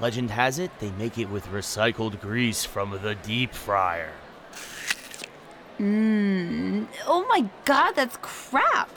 Legend 0.00 0.30
has 0.30 0.58
it 0.58 0.70
they 0.78 0.90
make 0.92 1.18
it 1.18 1.28
with 1.28 1.44
recycled 1.48 2.18
grease 2.18 2.64
from 2.64 2.98
the 3.02 3.14
deep 3.16 3.52
fryer. 3.52 4.12
Mmm. 5.78 6.86
Oh 7.06 7.26
my 7.28 7.48
god, 7.64 7.92
that's 7.92 8.16
crap. 8.18 8.90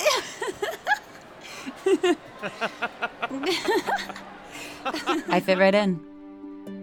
I 5.28 5.40
fit 5.40 5.58
right 5.58 5.74
in. 5.74 6.00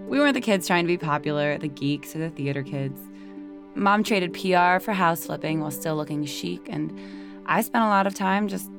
We 0.08 0.20
weren't 0.20 0.36
the 0.36 0.42
kids 0.42 0.68
trying 0.68 0.84
to 0.84 0.88
be 0.88 0.98
popular, 0.98 1.58
the 1.58 1.68
geeks 1.68 2.16
or 2.16 2.20
the 2.20 2.30
theater 2.30 2.64
kids. 2.64 3.02
Mom 3.76 4.04
traded 4.04 4.34
PR 4.34 4.80
for 4.80 4.94
house 4.94 5.26
flipping 5.26 5.62
while 5.62 5.72
still 5.72 5.96
looking 5.96 6.26
chic, 6.26 6.68
and 6.70 6.98
I 7.46 7.62
spent 7.62 7.84
a 7.84 7.88
lot 7.88 8.08
of 8.08 8.16
time 8.16 8.48
just 8.48 8.70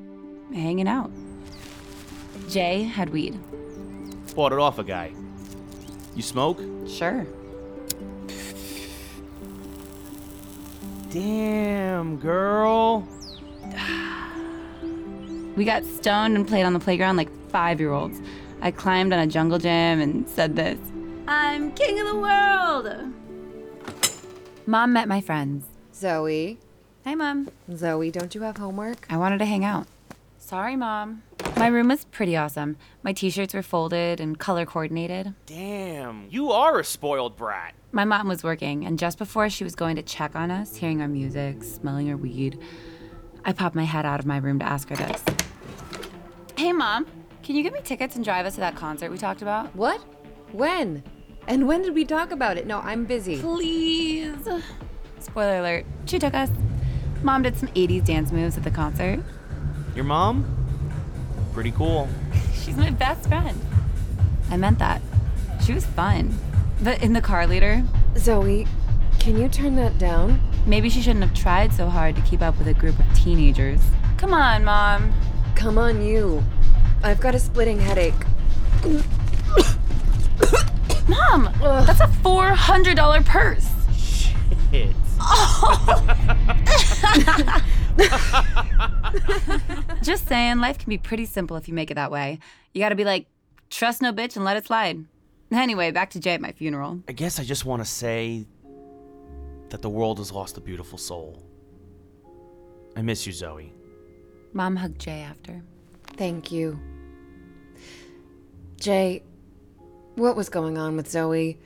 hanging 0.53 0.87
out. 0.87 1.11
Jay 2.49 2.83
had 2.83 3.11
weed. 3.11 3.39
Bought 4.35 4.53
it 4.53 4.59
off 4.59 4.79
a 4.79 4.83
guy. 4.83 5.11
You 6.15 6.21
smoke? 6.21 6.59
Sure. 6.87 7.25
Damn, 11.09 12.17
girl. 12.17 13.07
We 15.55 15.65
got 15.65 15.83
stoned 15.83 16.37
and 16.37 16.47
played 16.47 16.63
on 16.63 16.71
the 16.71 16.79
playground 16.79 17.17
like 17.17 17.29
five 17.49 17.81
year 17.81 17.91
olds. 17.91 18.21
I 18.61 18.71
climbed 18.71 19.11
on 19.11 19.19
a 19.19 19.27
jungle 19.27 19.59
gym 19.59 19.99
and 19.99 20.29
said 20.29 20.55
this 20.55 20.79
I'm 21.27 21.73
king 21.73 21.99
of 21.99 22.07
the 22.07 22.15
world. 22.15 23.13
Mom 24.65 24.93
met 24.93 25.09
my 25.09 25.19
friends. 25.19 25.65
Zoie. 25.93 26.57
Hi, 27.03 27.15
Mom. 27.15 27.49
Zoie, 27.75 28.09
don't 28.09 28.33
you 28.33 28.43
have 28.43 28.55
homework? 28.57 29.05
I 29.09 29.17
wanted 29.17 29.39
to 29.39 29.45
hang 29.45 29.65
out. 29.65 29.87
Sorry, 30.37 30.75
Mom. 30.75 31.23
My 31.57 31.67
room 31.67 31.89
was 31.89 32.05
pretty 32.05 32.37
awesome. 32.37 32.77
My 33.03 33.11
t 33.11 33.29
shirts 33.29 33.53
were 33.53 33.61
folded 33.61 34.21
and 34.21 34.39
color 34.39 34.65
coordinated. 34.65 35.33
Damn, 35.45 36.27
you 36.29 36.51
are 36.51 36.79
a 36.79 36.85
spoiled 36.85 37.35
brat. 37.35 37.73
My 37.91 38.05
mom 38.05 38.27
was 38.27 38.43
working, 38.43 38.85
and 38.85 38.99
just 38.99 39.17
before 39.17 39.49
she 39.49 39.63
was 39.63 39.73
going 39.73 39.95
to 39.95 40.03
check 40.03 40.35
on 40.35 40.51
us, 40.51 40.75
hearing 40.75 41.01
our 41.01 41.07
music, 41.07 41.63
smelling 41.63 42.07
our 42.11 42.17
weed, 42.17 42.59
I 43.43 43.51
popped 43.51 43.73
my 43.73 43.83
head 43.83 44.05
out 44.05 44.19
of 44.19 44.27
my 44.27 44.37
room 44.37 44.59
to 44.59 44.65
ask 44.65 44.89
her 44.89 44.95
this. 44.95 45.23
Hey, 46.55 46.71
Mom, 46.71 47.07
can 47.41 47.55
you 47.55 47.63
get 47.63 47.73
me 47.73 47.79
tickets 47.83 48.15
and 48.15 48.23
drive 48.23 48.45
us 48.45 48.53
to 48.55 48.59
that 48.59 48.75
concert 48.75 49.09
we 49.09 49.17
talked 49.17 49.41
about? 49.41 49.75
What? 49.75 49.99
When? 50.51 51.03
And 51.47 51.67
when 51.67 51.81
did 51.81 51.95
we 51.95 52.05
talk 52.05 52.29
about 52.31 52.57
it? 52.57 52.67
No, 52.67 52.79
I'm 52.79 53.05
busy. 53.05 53.41
Please. 53.41 54.47
Spoiler 55.19 55.59
alert, 55.59 55.85
she 56.05 56.19
took 56.19 56.35
us. 56.35 56.51
Mom 57.23 57.41
did 57.41 57.57
some 57.57 57.69
80s 57.69 58.05
dance 58.05 58.31
moves 58.31 58.55
at 58.55 58.63
the 58.63 58.71
concert. 58.71 59.19
Your 59.95 60.05
mom? 60.05 60.45
Pretty 61.55 61.71
cool. 61.71 62.07
She's 62.53 62.77
my 62.77 62.91
best 62.91 63.27
friend. 63.27 63.59
I 64.51 64.57
meant 64.57 64.77
that. 64.77 65.01
She 65.65 65.73
was 65.73 65.87
fun. 65.87 66.37
But 66.81 67.03
in 67.03 67.13
the 67.13 67.21
car 67.21 67.45
later, 67.45 67.83
Zoie, 68.17 68.65
can 69.19 69.37
you 69.37 69.49
turn 69.49 69.75
that 69.75 69.97
down? 69.97 70.39
maybe 70.65 70.89
she 70.89 71.01
shouldn't 71.01 71.25
have 71.25 71.33
tried 71.33 71.73
so 71.73 71.89
hard 71.89 72.15
to 72.15 72.21
keep 72.21 72.41
up 72.41 72.57
with 72.57 72.67
a 72.67 72.73
group 72.73 72.97
of 72.99 73.05
teenagers. 73.17 73.81
Come 74.17 74.33
on, 74.33 74.63
Mom. 74.63 75.13
Come 75.55 75.77
on, 75.77 76.01
you. 76.01 76.43
I've 77.03 77.19
got 77.19 77.35
a 77.35 77.39
splitting 77.39 77.79
headache. 77.79 78.13
Mom, 81.07 81.49
that's 81.61 82.01
a 82.01 82.07
$400 82.07 83.25
purse. 83.25 83.67
Shit. 83.97 84.95
Just 90.03 90.27
saying, 90.27 90.59
life 90.59 90.77
can 90.77 90.89
be 90.89 90.97
pretty 90.97 91.25
simple 91.25 91.57
if 91.57 91.67
you 91.67 91.73
make 91.73 91.91
it 91.91 91.95
that 91.95 92.11
way. 92.11 92.39
You 92.73 92.81
gotta 92.81 92.95
be 92.95 93.03
like, 93.03 93.25
trust 93.69 94.01
no 94.01 94.13
bitch 94.13 94.35
and 94.35 94.45
let 94.45 94.55
it 94.55 94.67
slide. 94.67 95.03
Anyway, 95.51 95.91
back 95.91 96.11
to 96.11 96.19
Jay 96.19 96.31
at 96.33 96.41
my 96.41 96.51
funeral. 96.51 97.01
I 97.07 97.11
guess 97.11 97.39
I 97.39 97.43
just 97.43 97.65
want 97.65 97.81
to 97.81 97.89
say 97.89 98.45
that 99.69 99.81
the 99.81 99.89
world 99.89 100.17
has 100.19 100.31
lost 100.31 100.57
a 100.57 100.61
beautiful 100.61 100.97
soul. 100.97 101.43
I 102.95 103.01
miss 103.01 103.25
you, 103.25 103.33
Zoie. 103.33 103.71
Mom 104.53 104.75
hugged 104.75 104.99
Jay 104.99 105.21
after. 105.21 105.61
Thank 106.17 106.51
you. 106.51 106.79
Jay, 108.79 109.23
what 110.15 110.35
was 110.35 110.49
going 110.49 110.77
on 110.77 110.95
with 110.95 111.09
Zoie? 111.09 111.57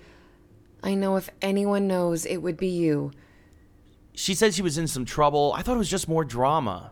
I 0.84 0.96
know 0.96 1.16
if 1.16 1.30
anyone 1.42 1.88
knows, 1.88 2.26
it 2.26 2.38
would 2.38 2.58
be 2.58 2.68
you. 2.68 3.12
She 4.14 4.34
said 4.36 4.54
she 4.54 4.62
was 4.62 4.78
in 4.78 4.88
some 4.88 5.06
trouble. 5.06 5.54
I 5.56 5.62
thought 5.62 5.76
it 5.76 5.80
was 5.80 5.90
just 5.90 6.08
more 6.08 6.26
drama. 6.26 6.92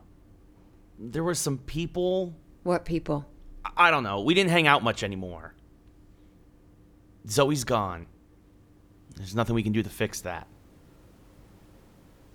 There 0.98 1.24
were 1.24 1.36
some 1.36 1.58
people. 1.60 2.34
What 2.64 2.86
people? 2.86 3.26
I- 3.66 3.88
I 3.88 3.92
don't 3.92 4.04
know. 4.04 4.22
We 4.22 4.34
didn't 4.34 4.52
hang 4.52 4.68
out 4.68 4.84
much 4.84 5.04
anymore. 5.04 5.54
Zoie's 7.28 7.64
gone. 7.64 8.08
There's 9.16 9.36
nothing 9.36 9.56
we 9.56 9.64
can 9.64 9.74
do 9.74 9.84
to 9.84 9.90
fix 9.90 10.22
that. 10.22 10.48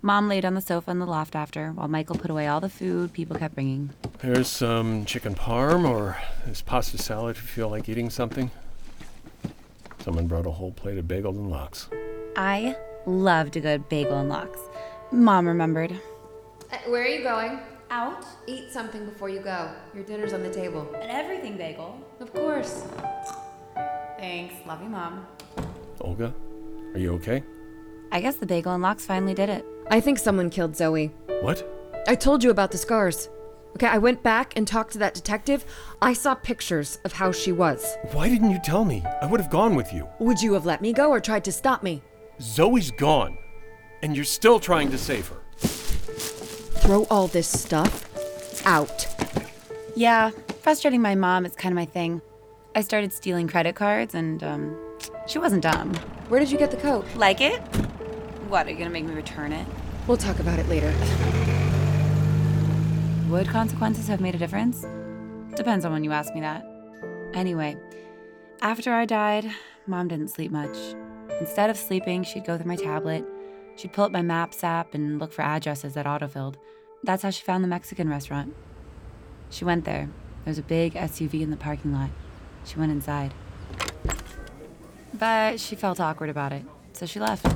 Mom 0.01 0.27
laid 0.27 0.45
on 0.45 0.53
the 0.53 0.61
sofa 0.61 0.91
in 0.91 0.99
the 0.99 1.05
loft 1.05 1.35
after, 1.35 1.71
while 1.71 1.87
Michael 1.87 2.15
put 2.15 2.29
away 2.29 2.47
all 2.47 2.61
the 2.61 2.69
food 2.69 3.11
people 3.13 3.35
kept 3.35 3.55
bringing. 3.55 3.89
There's 4.19 4.47
some 4.47 5.05
chicken 5.05 5.35
parm 5.35 5.89
or 5.89 6.17
there's 6.45 6.61
pasta 6.61 6.97
salad 6.97 7.35
if 7.35 7.41
you 7.41 7.47
feel 7.47 7.69
like 7.69 7.89
eating 7.89 8.09
something. 8.09 8.51
Someone 9.99 10.27
brought 10.27 10.45
a 10.45 10.51
whole 10.51 10.71
plate 10.71 10.97
of 10.97 11.05
bagels 11.05 11.35
and 11.35 11.49
lox. 11.49 11.89
I 12.37 12.77
loved 13.05 13.57
a 13.57 13.59
good 13.59 13.89
bagel 13.89 14.19
and 14.19 14.29
lox. 14.29 14.59
Mom 15.11 15.47
remembered. 15.47 15.99
Uh, 16.71 16.77
where 16.87 17.03
are 17.03 17.07
you 17.07 17.23
going? 17.23 17.59
Out? 17.89 18.25
Eat 18.45 18.71
something 18.71 19.05
before 19.05 19.29
you 19.29 19.39
go. 19.39 19.71
Your 19.95 20.03
dinner's 20.03 20.33
on 20.33 20.43
the 20.43 20.53
table. 20.53 20.87
An 21.01 21.09
everything 21.09 21.57
bagel. 21.57 21.99
Of 22.19 22.33
course. 22.33 22.85
Thanks. 24.17 24.55
Love 24.65 24.81
you, 24.81 24.89
Mom. 24.89 25.25
Olga, 26.01 26.33
are 26.93 26.99
you 26.99 27.13
okay? 27.13 27.43
I 28.11 28.21
guess 28.21 28.35
the 28.35 28.45
bagel 28.45 28.73
and 28.73 28.81
lox 28.83 29.05
finally 29.05 29.33
did 29.33 29.49
it. 29.49 29.65
I 29.89 29.99
think 29.99 30.17
someone 30.17 30.49
killed 30.49 30.75
Zoie. 30.75 31.11
What? 31.41 31.67
I 32.07 32.15
told 32.15 32.43
you 32.43 32.49
about 32.49 32.71
the 32.71 32.77
scars. 32.77 33.29
Okay, 33.75 33.87
I 33.87 33.97
went 33.97 34.23
back 34.23 34.53
and 34.55 34.67
talked 34.67 34.93
to 34.93 34.97
that 34.99 35.13
detective. 35.13 35.65
I 36.01 36.13
saw 36.13 36.33
pictures 36.33 36.99
of 37.03 37.13
how 37.13 37.31
she 37.31 37.51
was. 37.51 37.95
Why 38.11 38.27
didn't 38.29 38.49
you 38.49 38.59
tell 38.63 38.85
me? 38.85 39.03
I 39.21 39.25
would 39.27 39.39
have 39.39 39.51
gone 39.51 39.75
with 39.75 39.93
you. 39.93 40.07
Would 40.19 40.41
you 40.41 40.53
have 40.53 40.65
let 40.65 40.81
me 40.81 40.93
go 40.93 41.11
or 41.11 41.19
tried 41.19 41.43
to 41.45 41.51
stop 41.51 41.83
me? 41.83 42.01
Zoie's 42.41 42.91
gone. 42.91 43.37
And 44.01 44.15
you're 44.15 44.25
still 44.25 44.59
trying 44.59 44.89
to 44.91 44.97
save 44.97 45.27
her. 45.27 45.41
Throw 45.57 47.05
all 47.11 47.27
this 47.27 47.47
stuff 47.47 48.65
out. 48.65 49.05
Yeah, 49.95 50.31
frustrating 50.61 51.01
my 51.01 51.15
mom 51.15 51.45
is 51.45 51.55
kind 51.55 51.71
of 51.71 51.75
my 51.75 51.85
thing. 51.85 52.21
I 52.77 52.81
started 52.81 53.11
stealing 53.11 53.47
credit 53.47 53.73
cards, 53.73 54.13
and 54.13 54.43
um, 54.43 54.77
she 55.25 55.39
wasn't 55.39 55.63
dumb. 55.63 55.95
Where 56.29 56.39
did 56.39 56.51
you 56.51 56.59
get 56.59 56.69
the 56.69 56.77
coat? 56.77 57.07
Like 57.15 57.41
it? 57.41 57.57
What, 58.49 58.67
are 58.67 58.69
you 58.69 58.77
gonna 58.77 58.91
make 58.91 59.03
me 59.03 59.15
return 59.15 59.51
it? 59.51 59.65
We'll 60.05 60.15
talk 60.15 60.37
about 60.37 60.59
it 60.59 60.69
later. 60.69 60.93
Would 63.29 63.47
consequences 63.47 64.07
have 64.09 64.21
made 64.21 64.35
a 64.35 64.37
difference? 64.37 64.85
Depends 65.55 65.85
on 65.85 65.91
when 65.91 66.03
you 66.03 66.11
ask 66.11 66.35
me 66.35 66.41
that. 66.41 66.67
Anyway, 67.33 67.77
after 68.61 68.93
I 68.93 69.05
died, 69.05 69.49
mom 69.87 70.07
didn't 70.07 70.27
sleep 70.27 70.51
much. 70.51 70.77
Instead 71.39 71.71
of 71.71 71.77
sleeping, 71.77 72.21
she'd 72.21 72.45
go 72.45 72.57
through 72.57 72.67
my 72.67 72.75
tablet. 72.75 73.25
She'd 73.75 73.93
pull 73.93 74.03
up 74.03 74.11
my 74.11 74.21
Maps 74.21 74.63
app 74.63 74.93
and 74.93 75.17
look 75.17 75.33
for 75.33 75.41
addresses 75.41 75.95
that 75.95 76.05
autofilled. 76.05 76.57
That's 77.03 77.23
how 77.23 77.31
she 77.31 77.43
found 77.43 77.63
the 77.63 77.67
Mexican 77.67 78.07
restaurant. 78.07 78.53
She 79.49 79.65
went 79.65 79.83
there. 79.85 80.09
There 80.45 80.51
was 80.51 80.59
a 80.59 80.61
big 80.61 80.93
SUV 80.93 81.41
in 81.41 81.49
the 81.49 81.57
parking 81.57 81.91
lot. 81.91 82.11
She 82.67 82.77
went 82.77 82.91
inside. 82.91 83.33
But 85.13 85.59
she 85.59 85.75
felt 85.75 85.99
awkward 85.99 86.29
about 86.29 86.51
it, 86.51 86.65
so 86.91 87.05
she 87.05 87.19
left. 87.19 87.47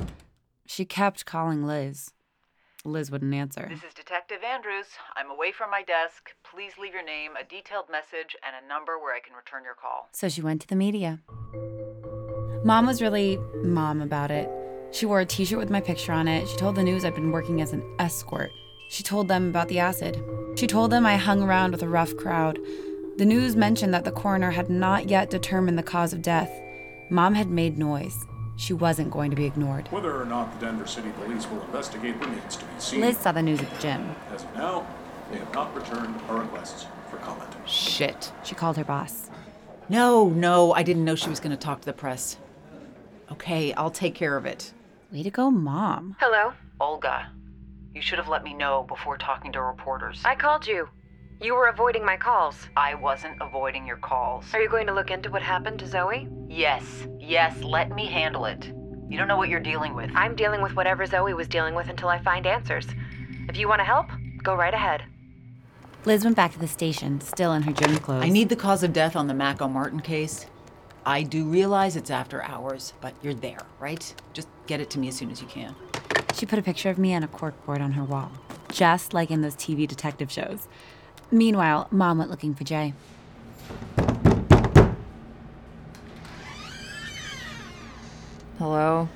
She 0.66 0.86
kept 0.86 1.26
calling 1.26 1.64
Liz. 1.66 2.12
Liz 2.84 3.10
wouldn't 3.10 3.34
answer. 3.34 3.68
This 3.70 3.84
is 3.84 3.94
Detective 3.94 4.42
Andrews. 4.42 4.86
I'm 5.14 5.30
away 5.30 5.52
from 5.52 5.70
my 5.70 5.82
desk. 5.82 6.30
Please 6.42 6.72
leave 6.80 6.94
your 6.94 7.04
name, 7.04 7.32
a 7.38 7.44
detailed 7.44 7.90
message, 7.90 8.34
and 8.42 8.56
a 8.56 8.66
number 8.66 8.98
where 8.98 9.14
I 9.14 9.20
can 9.20 9.36
return 9.36 9.62
your 9.64 9.74
call. 9.74 10.08
So 10.12 10.28
she 10.28 10.40
went 10.40 10.62
to 10.62 10.66
the 10.66 10.74
media. 10.74 11.20
Mom 12.64 12.86
was 12.86 13.02
really 13.02 13.38
mom 13.62 14.00
about 14.00 14.30
it. 14.30 14.50
She 14.92 15.06
wore 15.06 15.20
a 15.20 15.26
t 15.26 15.44
shirt 15.44 15.58
with 15.58 15.70
my 15.70 15.80
picture 15.80 16.12
on 16.12 16.26
it. 16.26 16.48
She 16.48 16.56
told 16.56 16.74
the 16.74 16.82
news 16.82 17.04
I'd 17.04 17.14
been 17.14 17.32
working 17.32 17.60
as 17.60 17.72
an 17.72 17.84
escort. 17.98 18.50
She 18.88 19.02
told 19.02 19.28
them 19.28 19.48
about 19.48 19.68
the 19.68 19.78
acid. 19.78 20.22
She 20.56 20.66
told 20.66 20.90
them 20.90 21.06
I 21.06 21.16
hung 21.16 21.42
around 21.42 21.72
with 21.72 21.82
a 21.82 21.88
rough 21.88 22.16
crowd. 22.16 22.58
The 23.18 23.26
news 23.26 23.56
mentioned 23.56 23.92
that 23.92 24.04
the 24.04 24.10
coroner 24.10 24.50
had 24.52 24.70
not 24.70 25.08
yet 25.08 25.28
determined 25.28 25.78
the 25.78 25.82
cause 25.82 26.14
of 26.14 26.22
death. 26.22 26.50
Mom 27.10 27.34
had 27.34 27.50
made 27.50 27.76
noise. 27.76 28.24
She 28.56 28.72
wasn't 28.72 29.10
going 29.10 29.30
to 29.30 29.36
be 29.36 29.44
ignored. 29.44 29.88
Whether 29.88 30.18
or 30.18 30.24
not 30.24 30.58
the 30.58 30.66
Denver 30.66 30.86
City 30.86 31.10
Police 31.22 31.46
will 31.48 31.60
investigate 31.62 32.18
remains 32.20 32.56
to 32.56 32.64
be 32.64 32.70
seen. 32.78 33.00
Liz 33.00 33.18
saw 33.18 33.32
the 33.32 33.42
news 33.42 33.60
at 33.60 33.70
the 33.70 33.82
gym. 33.82 34.14
As 34.32 34.44
of 34.44 34.54
now, 34.54 34.86
they 35.30 35.38
have 35.38 35.52
not 35.52 35.74
returned 35.74 36.14
our 36.28 36.40
requests 36.40 36.86
for 37.10 37.18
comment. 37.18 37.50
Shit. 37.66 38.32
She 38.44 38.54
called 38.54 38.78
her 38.78 38.84
boss. 38.84 39.30
No, 39.90 40.30
no, 40.30 40.72
I 40.72 40.82
didn't 40.82 41.04
know 41.04 41.14
she 41.14 41.28
was 41.28 41.40
going 41.40 41.50
to 41.50 41.62
talk 41.62 41.80
to 41.80 41.86
the 41.86 41.92
press. 41.92 42.38
Okay, 43.30 43.74
I'll 43.74 43.90
take 43.90 44.14
care 44.14 44.38
of 44.38 44.46
it. 44.46 44.72
Way 45.12 45.22
to 45.22 45.30
go, 45.30 45.50
Mom. 45.50 46.16
Hello? 46.18 46.54
Olga, 46.80 47.30
you 47.94 48.00
should 48.00 48.18
have 48.18 48.28
let 48.28 48.42
me 48.42 48.54
know 48.54 48.84
before 48.88 49.18
talking 49.18 49.52
to 49.52 49.60
reporters. 49.60 50.22
I 50.24 50.34
called 50.34 50.66
you. 50.66 50.88
You 51.42 51.56
were 51.56 51.66
avoiding 51.66 52.04
my 52.04 52.16
calls. 52.16 52.68
I 52.76 52.94
wasn't 52.94 53.36
avoiding 53.40 53.84
your 53.84 53.96
calls. 53.96 54.44
Are 54.54 54.62
you 54.62 54.68
going 54.68 54.86
to 54.86 54.94
look 54.94 55.10
into 55.10 55.28
what 55.28 55.42
happened 55.42 55.80
to 55.80 55.88
Zoie? 55.88 56.28
Yes, 56.48 56.84
yes, 57.18 57.60
let 57.64 57.90
me 57.90 58.06
handle 58.06 58.44
it. 58.44 58.72
You 59.08 59.18
don't 59.18 59.26
know 59.26 59.36
what 59.36 59.48
you're 59.48 59.58
dealing 59.58 59.96
with. 59.96 60.08
I'm 60.14 60.36
dealing 60.36 60.62
with 60.62 60.76
whatever 60.76 61.04
Zoie 61.04 61.34
was 61.34 61.48
dealing 61.48 61.74
with 61.74 61.88
until 61.88 62.08
I 62.08 62.22
find 62.22 62.46
answers. 62.46 62.86
If 63.48 63.56
you 63.56 63.66
want 63.66 63.80
to 63.80 63.84
help, 63.84 64.06
go 64.44 64.54
right 64.54 64.72
ahead. 64.72 65.02
Liz 66.04 66.22
went 66.22 66.36
back 66.36 66.52
to 66.52 66.60
the 66.60 66.68
station, 66.68 67.20
still 67.20 67.52
in 67.54 67.62
her 67.62 67.72
gym 67.72 67.96
clothes. 67.96 68.22
I 68.22 68.28
need 68.28 68.48
the 68.48 68.54
cause 68.54 68.84
of 68.84 68.92
death 68.92 69.16
on 69.16 69.26
the 69.26 69.34
Mac 69.34 69.58
Martin 69.68 69.98
case. 69.98 70.46
I 71.04 71.24
do 71.24 71.44
realize 71.44 71.96
it's 71.96 72.10
after 72.10 72.40
hours, 72.44 72.92
but 73.00 73.14
you're 73.20 73.34
there, 73.34 73.66
right? 73.80 74.14
Just 74.32 74.46
get 74.68 74.80
it 74.80 74.90
to 74.90 75.00
me 75.00 75.08
as 75.08 75.16
soon 75.16 75.32
as 75.32 75.40
you 75.40 75.48
can. 75.48 75.74
She 76.34 76.46
put 76.46 76.60
a 76.60 76.62
picture 76.62 76.90
of 76.90 76.98
me 76.98 77.12
on 77.14 77.24
a 77.24 77.28
corkboard 77.28 77.80
on 77.80 77.90
her 77.92 78.04
wall, 78.04 78.30
just 78.70 79.12
like 79.12 79.32
in 79.32 79.40
those 79.40 79.56
TV 79.56 79.88
detective 79.88 80.30
shows. 80.30 80.68
Meanwhile, 81.32 81.88
Mom 81.90 82.18
went 82.18 82.30
looking 82.30 82.54
for 82.54 82.62
Jay. 82.62 82.92
Hello? 88.58 89.08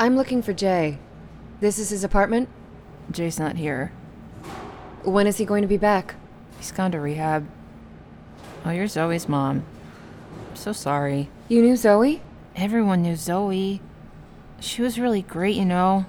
I'm 0.00 0.16
looking 0.16 0.42
for 0.42 0.52
Jay. 0.52 0.98
This 1.60 1.78
is 1.78 1.90
his 1.90 2.02
apartment? 2.02 2.48
Jay's 3.12 3.38
not 3.38 3.56
here. 3.56 3.92
When 5.04 5.28
is 5.28 5.38
he 5.38 5.44
going 5.44 5.62
to 5.62 5.68
be 5.68 5.76
back? 5.76 6.16
He's 6.58 6.72
gone 6.72 6.90
to 6.90 6.98
rehab. 6.98 7.48
Oh, 8.64 8.70
you're 8.70 8.86
Zoie's 8.86 9.28
mom. 9.28 9.64
I'm 10.50 10.56
so 10.56 10.72
sorry. 10.72 11.30
You 11.48 11.62
knew 11.62 11.76
Zoie? 11.76 12.20
Everyone 12.56 13.02
knew 13.02 13.14
Zoie. 13.14 13.80
She 14.58 14.82
was 14.82 14.98
really 14.98 15.22
great, 15.22 15.54
you 15.54 15.64
know. 15.64 16.04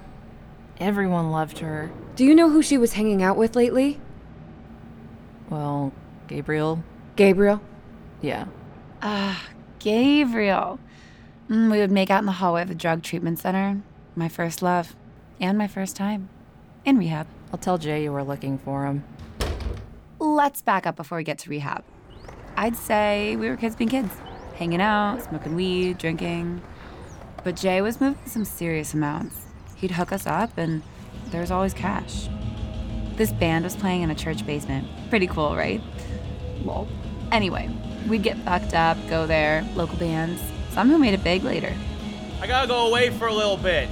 Everyone 0.80 1.30
loved 1.30 1.60
her. 1.60 1.92
Do 2.16 2.24
you 2.24 2.34
know 2.34 2.50
who 2.50 2.62
she 2.62 2.76
was 2.76 2.94
hanging 2.94 3.22
out 3.22 3.36
with 3.36 3.54
lately? 3.54 4.00
Well, 5.50 5.92
Gabriel. 6.28 6.82
Gabriel? 7.16 7.60
Yeah. 8.22 8.46
Ah, 9.02 9.44
Gabriel. 9.80 10.78
Mm, 11.48 11.70
we 11.70 11.78
would 11.78 11.90
make 11.90 12.10
out 12.10 12.20
in 12.20 12.26
the 12.26 12.32
hallway 12.32 12.62
of 12.62 12.68
the 12.68 12.74
drug 12.74 13.02
treatment 13.02 13.40
center. 13.40 13.82
My 14.14 14.28
first 14.28 14.62
love. 14.62 14.94
And 15.40 15.58
my 15.58 15.66
first 15.66 15.96
time. 15.96 16.28
In 16.84 16.98
rehab. 16.98 17.26
I'll 17.52 17.58
tell 17.58 17.78
Jay 17.78 18.04
you 18.04 18.12
were 18.12 18.22
looking 18.22 18.58
for 18.58 18.86
him. 18.86 19.02
Let's 20.20 20.62
back 20.62 20.86
up 20.86 20.94
before 20.96 21.18
we 21.18 21.24
get 21.24 21.38
to 21.38 21.50
rehab. 21.50 21.82
I'd 22.56 22.76
say 22.76 23.36
we 23.36 23.48
were 23.48 23.56
kids 23.56 23.74
being 23.74 23.90
kids, 23.90 24.12
hanging 24.54 24.80
out, 24.80 25.22
smoking 25.22 25.56
weed, 25.56 25.98
drinking. 25.98 26.62
But 27.42 27.56
Jay 27.56 27.80
was 27.80 28.00
moving 28.00 28.24
some 28.26 28.44
serious 28.44 28.94
amounts. 28.94 29.46
He'd 29.76 29.92
hook 29.92 30.12
us 30.12 30.26
up, 30.26 30.56
and 30.58 30.82
there 31.30 31.40
was 31.40 31.50
always 31.50 31.72
cash. 31.72 32.28
This 33.20 33.32
band 33.32 33.64
was 33.64 33.76
playing 33.76 34.00
in 34.00 34.10
a 34.10 34.14
church 34.14 34.46
basement. 34.46 34.88
Pretty 35.10 35.26
cool, 35.26 35.54
right? 35.54 35.82
Well, 36.64 36.88
anyway, 37.30 37.68
we'd 38.08 38.22
get 38.22 38.38
fucked 38.38 38.72
up, 38.72 38.96
go 39.10 39.26
there, 39.26 39.62
local 39.74 39.98
bands. 39.98 40.40
Some 40.70 40.88
who 40.88 40.96
made 40.96 41.12
it 41.12 41.22
big 41.22 41.44
later. 41.44 41.74
I 42.40 42.46
gotta 42.46 42.66
go 42.66 42.86
away 42.86 43.10
for 43.10 43.26
a 43.26 43.34
little 43.34 43.58
bit. 43.58 43.90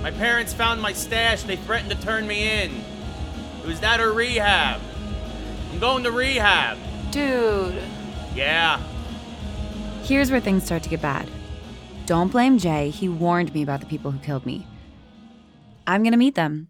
My 0.00 0.10
parents 0.10 0.54
found 0.54 0.80
my 0.80 0.94
stash. 0.94 1.42
They 1.42 1.56
threatened 1.56 1.90
to 1.90 2.00
turn 2.00 2.26
me 2.26 2.62
in. 2.62 2.82
It 3.62 3.66
was 3.66 3.80
that 3.80 4.00
or 4.00 4.14
rehab. 4.14 4.80
I'm 5.72 5.78
going 5.78 6.02
to 6.04 6.10
rehab. 6.10 6.78
Dude. 7.10 7.82
Yeah. 8.34 8.80
Here's 10.04 10.30
where 10.30 10.40
things 10.40 10.64
start 10.64 10.84
to 10.84 10.88
get 10.88 11.02
bad. 11.02 11.28
Don't 12.06 12.32
blame 12.32 12.56
Jay. 12.56 12.88
He 12.88 13.10
warned 13.10 13.52
me 13.52 13.62
about 13.62 13.80
the 13.80 13.86
people 13.86 14.10
who 14.10 14.18
killed 14.20 14.46
me. 14.46 14.66
I'm 15.86 16.02
gonna 16.02 16.16
meet 16.16 16.34
them 16.34 16.69